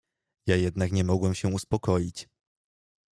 [0.45, 2.29] "Ja jednak nie mogłem się uspokoić."